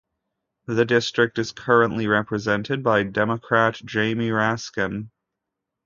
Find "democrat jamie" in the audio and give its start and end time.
3.03-4.31